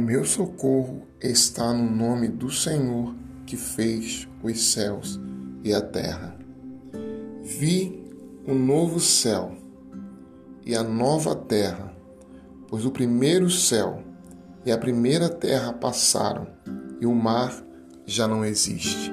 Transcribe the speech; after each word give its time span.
meu 0.00 0.24
socorro 0.24 1.02
está 1.20 1.72
no 1.72 1.90
nome 1.90 2.28
do 2.28 2.50
Senhor 2.50 3.14
que 3.46 3.56
fez 3.56 4.28
os 4.42 4.72
céus 4.72 5.20
e 5.62 5.74
a 5.74 5.80
terra. 5.80 6.36
Vi 7.42 8.04
o 8.46 8.54
novo 8.54 8.98
céu 9.00 9.56
e 10.64 10.74
a 10.74 10.82
nova 10.82 11.34
terra, 11.34 11.94
pois 12.68 12.84
o 12.84 12.90
primeiro 12.90 13.50
céu 13.50 14.02
e 14.64 14.72
a 14.72 14.78
primeira 14.78 15.28
terra 15.28 15.72
passaram 15.72 16.46
e 17.00 17.06
o 17.06 17.14
mar 17.14 17.52
já 18.06 18.26
não 18.28 18.44
existe. 18.44 19.12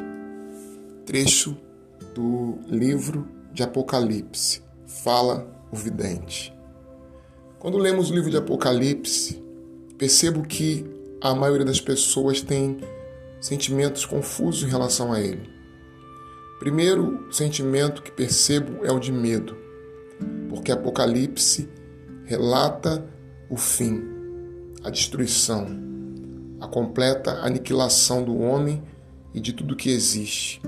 Trecho 1.05 1.57
do 2.13 2.59
livro 2.67 3.27
de 3.53 3.63
Apocalipse. 3.63 4.61
Fala 4.85 5.47
o 5.71 5.75
vidente. 5.75 6.53
Quando 7.59 7.77
lemos 7.77 8.09
o 8.09 8.13
livro 8.13 8.29
de 8.29 8.37
Apocalipse, 8.37 9.46
percebo 9.97 10.43
que 10.43 10.85
a 11.21 11.33
maioria 11.33 11.65
das 11.65 11.81
pessoas 11.81 12.41
tem 12.41 12.79
sentimentos 13.39 14.05
confusos 14.05 14.63
em 14.63 14.71
relação 14.71 15.11
a 15.11 15.19
ele. 15.19 15.49
Primeiro 16.59 17.31
sentimento 17.31 18.01
que 18.01 18.11
percebo 18.11 18.85
é 18.85 18.91
o 18.91 18.99
de 18.99 19.11
medo, 19.11 19.55
porque 20.49 20.71
Apocalipse 20.71 21.69
relata 22.25 23.05
o 23.49 23.55
fim, 23.55 24.03
a 24.83 24.89
destruição, 24.89 25.67
a 26.59 26.67
completa 26.67 27.31
aniquilação 27.41 28.23
do 28.23 28.37
homem 28.39 28.83
e 29.33 29.39
de 29.39 29.53
tudo 29.53 29.75
que 29.75 29.89
existe. 29.89 30.61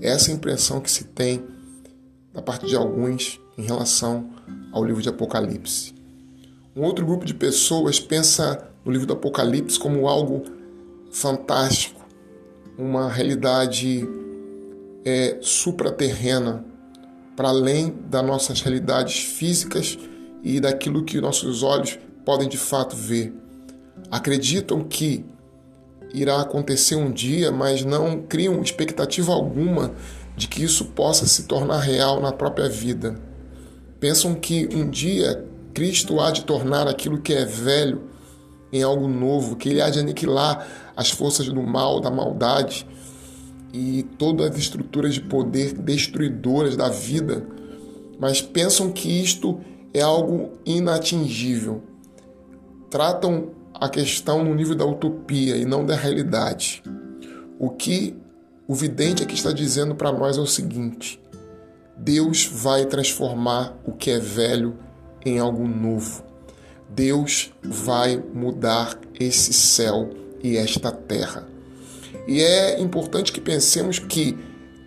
Essa 0.00 0.30
é 0.30 0.34
a 0.34 0.36
impressão 0.36 0.80
que 0.80 0.90
se 0.90 1.04
tem 1.04 1.44
da 2.32 2.42
parte 2.42 2.66
de 2.66 2.76
alguns 2.76 3.40
em 3.56 3.62
relação 3.62 4.30
ao 4.72 4.84
livro 4.84 5.00
de 5.00 5.08
Apocalipse. 5.08 5.94
Um 6.74 6.82
outro 6.82 7.06
grupo 7.06 7.24
de 7.24 7.32
pessoas 7.32 7.98
pensa 7.98 8.68
no 8.86 8.92
livro 8.92 9.08
do 9.08 9.14
Apocalipse 9.14 9.78
como 9.78 10.06
algo 10.06 10.44
fantástico, 11.10 12.06
uma 12.78 13.10
realidade 13.10 14.08
é, 15.04 15.38
supraterrena, 15.40 16.64
para 17.34 17.48
além 17.48 17.92
das 18.08 18.24
nossas 18.24 18.60
realidades 18.60 19.24
físicas 19.24 19.98
e 20.42 20.60
daquilo 20.60 21.04
que 21.04 21.20
nossos 21.20 21.64
olhos 21.64 21.98
podem 22.24 22.48
de 22.48 22.56
fato 22.56 22.94
ver. 22.94 23.34
Acreditam 24.10 24.84
que 24.84 25.24
irá 26.14 26.40
acontecer 26.40 26.94
um 26.94 27.10
dia, 27.10 27.50
mas 27.50 27.84
não 27.84 28.22
criam 28.22 28.62
expectativa 28.62 29.32
alguma 29.32 29.92
de 30.36 30.46
que 30.46 30.62
isso 30.62 30.86
possa 30.86 31.26
se 31.26 31.44
tornar 31.44 31.80
real 31.80 32.20
na 32.20 32.32
própria 32.32 32.68
vida. 32.68 33.20
Pensam 33.98 34.34
que 34.34 34.68
um 34.72 34.88
dia 34.88 35.44
Cristo 35.74 36.20
há 36.20 36.30
de 36.30 36.44
tornar 36.44 36.86
aquilo 36.86 37.20
que 37.20 37.32
é 37.32 37.44
velho 37.44 38.15
em 38.72 38.82
algo 38.82 39.08
novo, 39.08 39.56
que 39.56 39.68
ele 39.68 39.80
há 39.80 39.90
de 39.90 39.98
aniquilar 39.98 40.66
as 40.96 41.10
forças 41.10 41.48
do 41.48 41.62
mal, 41.62 42.00
da 42.00 42.10
maldade 42.10 42.86
e 43.72 44.02
todas 44.18 44.50
as 44.50 44.56
estruturas 44.56 45.14
de 45.14 45.20
poder 45.20 45.74
destruidoras 45.74 46.76
da 46.76 46.88
vida, 46.88 47.46
mas 48.18 48.40
pensam 48.40 48.90
que 48.90 49.08
isto 49.08 49.60
é 49.92 50.00
algo 50.00 50.52
inatingível. 50.64 51.82
Tratam 52.90 53.50
a 53.74 53.88
questão 53.88 54.42
no 54.42 54.54
nível 54.54 54.74
da 54.74 54.86
utopia 54.86 55.56
e 55.56 55.64
não 55.64 55.84
da 55.84 55.94
realidade. 55.94 56.82
O 57.58 57.70
que 57.70 58.16
o 58.66 58.74
vidente 58.74 59.22
aqui 59.22 59.34
está 59.34 59.52
dizendo 59.52 59.94
para 59.94 60.12
nós 60.12 60.38
é 60.38 60.40
o 60.40 60.46
seguinte: 60.46 61.20
Deus 61.96 62.46
vai 62.46 62.86
transformar 62.86 63.76
o 63.84 63.92
que 63.92 64.10
é 64.10 64.18
velho 64.18 64.76
em 65.24 65.38
algo 65.38 65.66
novo. 65.66 66.24
Deus 66.88 67.52
vai 67.62 68.22
mudar 68.34 68.98
esse 69.18 69.52
céu 69.52 70.10
e 70.42 70.56
esta 70.56 70.90
terra. 70.92 71.46
E 72.26 72.40
é 72.40 72.80
importante 72.80 73.32
que 73.32 73.40
pensemos 73.40 73.98
que 73.98 74.36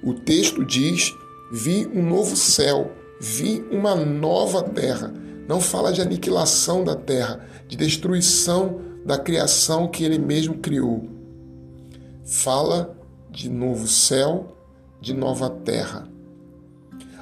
o 0.04 0.14
texto 0.14 0.66
diz: 0.66 1.14
vi 1.52 1.88
um 1.94 2.02
novo 2.02 2.36
céu, 2.36 2.92
vi 3.20 3.64
uma 3.72 3.96
nova 3.96 4.64
terra. 4.64 5.14
Não 5.48 5.60
fala 5.60 5.92
de 5.92 6.02
aniquilação 6.02 6.84
da 6.84 6.96
terra, 6.96 7.46
de 7.68 7.76
destruição 7.76 8.82
da 9.06 9.18
criação 9.18 9.88
que 9.88 10.04
ele 10.04 10.20
mesmo 10.20 10.58
criou. 10.58 11.10
Fala 12.24 12.96
de 13.32 13.50
novo 13.50 13.88
céu, 13.88 14.56
de 15.02 15.14
nova 15.14 15.50
terra. 15.50 16.08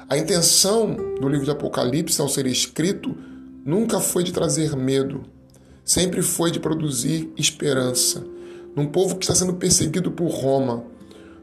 A 0.08 0.16
intenção 0.16 0.94
do 1.20 1.28
livro 1.28 1.44
de 1.44 1.50
Apocalipse, 1.50 2.20
ao 2.20 2.28
ser 2.28 2.46
escrito, 2.46 3.14
nunca 3.68 4.00
foi 4.00 4.24
de 4.24 4.32
trazer 4.32 4.74
medo, 4.74 5.24
sempre 5.84 6.22
foi 6.22 6.50
de 6.50 6.58
produzir 6.58 7.30
esperança. 7.36 8.24
Num 8.74 8.86
povo 8.86 9.16
que 9.16 9.26
está 9.26 9.34
sendo 9.34 9.52
perseguido 9.52 10.10
por 10.10 10.28
Roma, 10.28 10.84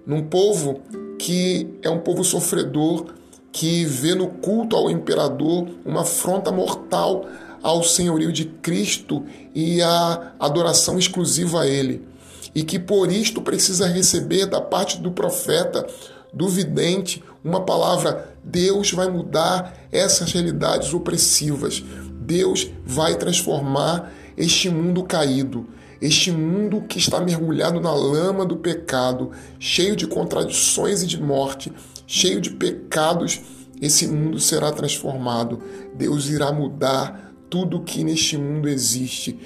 num 0.07 0.23
povo 0.23 0.81
que 1.19 1.77
é 1.83 1.89
um 1.89 1.99
povo 1.99 2.23
sofredor, 2.23 3.13
que 3.51 3.85
vê 3.85 4.15
no 4.15 4.27
culto 4.27 4.75
ao 4.75 4.89
imperador 4.89 5.67
uma 5.85 6.01
afronta 6.01 6.51
mortal 6.51 7.27
ao 7.61 7.83
senhorio 7.83 8.31
de 8.31 8.45
Cristo 8.45 9.23
e 9.53 9.83
a 9.83 10.33
adoração 10.39 10.97
exclusiva 10.97 11.61
a 11.61 11.67
Ele. 11.67 12.07
E 12.55 12.63
que 12.63 12.79
por 12.79 13.11
isto 13.11 13.39
precisa 13.39 13.87
receber 13.87 14.47
da 14.47 14.59
parte 14.59 14.99
do 14.99 15.11
profeta, 15.11 15.85
do 16.33 16.49
vidente, 16.49 17.23
uma 17.43 17.61
palavra: 17.61 18.35
Deus 18.43 18.91
vai 18.91 19.09
mudar 19.09 19.77
essas 19.91 20.31
realidades 20.31 20.91
opressivas. 20.91 21.83
Deus 22.25 22.69
vai 22.85 23.15
transformar 23.15 24.11
este 24.35 24.69
mundo 24.69 25.03
caído, 25.03 25.67
este 26.01 26.31
mundo 26.31 26.81
que 26.81 26.97
está 26.97 27.19
mergulhado 27.19 27.79
na 27.79 27.93
lama 27.93 28.45
do 28.45 28.57
pecado, 28.57 29.31
cheio 29.59 29.95
de 29.95 30.07
contradições 30.07 31.03
e 31.03 31.07
de 31.07 31.21
morte, 31.21 31.71
cheio 32.05 32.41
de 32.41 32.51
pecados. 32.51 33.41
Esse 33.81 34.07
mundo 34.07 34.39
será 34.39 34.71
transformado. 34.71 35.61
Deus 35.95 36.29
irá 36.29 36.51
mudar 36.51 37.33
tudo 37.49 37.81
que 37.81 38.03
neste 38.03 38.37
mundo 38.37 38.67
existe. 38.67 39.39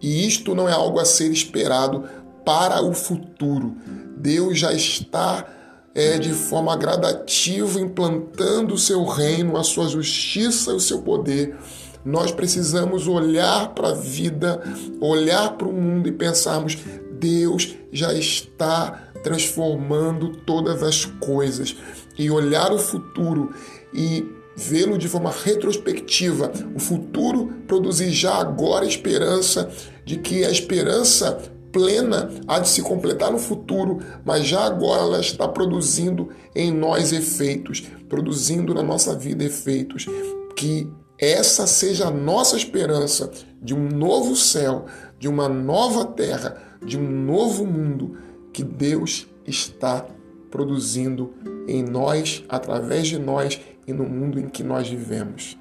E 0.00 0.26
isto 0.26 0.54
não 0.54 0.68
é 0.68 0.72
algo 0.72 0.98
a 0.98 1.04
ser 1.04 1.30
esperado 1.30 2.04
para 2.44 2.82
o 2.82 2.92
futuro. 2.92 3.76
Deus 4.16 4.58
já 4.58 4.72
está 4.72 5.46
é, 5.94 6.18
de 6.18 6.32
forma 6.32 6.76
gradativa 6.76 7.80
implantando 7.80 8.74
o 8.74 8.78
seu 8.78 9.04
reino, 9.04 9.56
a 9.56 9.62
sua 9.62 9.88
justiça 9.88 10.72
e 10.72 10.74
o 10.74 10.80
seu 10.80 11.02
poder. 11.02 11.56
Nós 12.04 12.32
precisamos 12.32 13.06
olhar 13.06 13.72
para 13.74 13.90
a 13.90 13.94
vida, 13.94 14.60
olhar 15.00 15.56
para 15.56 15.68
o 15.68 15.72
mundo 15.72 16.08
e 16.08 16.12
pensarmos: 16.12 16.76
Deus 17.12 17.76
já 17.92 18.12
está 18.12 19.12
transformando 19.22 20.36
todas 20.44 20.82
as 20.82 21.04
coisas. 21.04 21.76
E 22.18 22.30
olhar 22.30 22.72
o 22.72 22.78
futuro 22.78 23.52
e 23.92 24.24
vê-lo 24.56 24.98
de 24.98 25.08
forma 25.08 25.32
retrospectiva. 25.32 26.52
O 26.74 26.78
futuro 26.78 27.52
produzir 27.66 28.10
já 28.10 28.34
agora 28.34 28.84
esperança 28.84 29.68
de 30.04 30.18
que 30.18 30.44
a 30.44 30.50
esperança 30.50 31.38
plena 31.74 32.30
há 32.46 32.60
de 32.60 32.68
se 32.68 32.80
completar 32.80 33.32
no 33.32 33.38
futuro, 33.38 33.98
mas 34.24 34.46
já 34.46 34.64
agora 34.64 35.02
ela 35.02 35.20
está 35.20 35.48
produzindo 35.48 36.30
em 36.54 36.72
nós 36.72 37.12
efeitos, 37.12 37.82
produzindo 38.08 38.72
na 38.72 38.82
nossa 38.82 39.14
vida 39.16 39.42
efeitos. 39.42 40.06
Que 40.54 40.88
essa 41.18 41.66
seja 41.66 42.06
a 42.06 42.10
nossa 42.12 42.56
esperança 42.56 43.28
de 43.60 43.74
um 43.74 43.88
novo 43.88 44.36
céu, 44.36 44.86
de 45.18 45.28
uma 45.28 45.48
nova 45.48 46.04
terra, 46.04 46.56
de 46.84 46.96
um 46.96 47.10
novo 47.10 47.66
mundo 47.66 48.16
que 48.52 48.62
Deus 48.62 49.26
está 49.44 50.06
produzindo 50.50 51.34
em 51.66 51.82
nós, 51.82 52.44
através 52.48 53.08
de 53.08 53.18
nós 53.18 53.60
e 53.84 53.92
no 53.92 54.04
mundo 54.04 54.38
em 54.38 54.48
que 54.48 54.62
nós 54.62 54.88
vivemos. 54.88 55.58